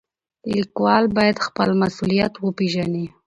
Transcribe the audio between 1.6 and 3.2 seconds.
مسولیت وپېژني.